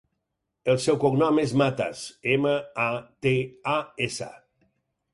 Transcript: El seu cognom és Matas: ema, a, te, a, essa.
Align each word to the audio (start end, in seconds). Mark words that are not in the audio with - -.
El 0.71 0.79
seu 0.85 0.97
cognom 1.03 1.41
és 1.43 1.53
Matas: 1.63 2.03
ema, 2.39 2.57
a, 2.87 2.91
te, 3.27 3.35
a, 3.79 3.81
essa. 4.11 4.35